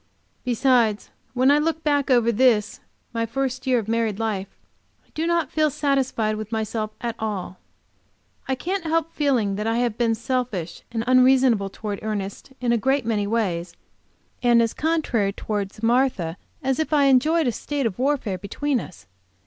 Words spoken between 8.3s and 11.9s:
I can't help feeling that I have been selfish and unreasonable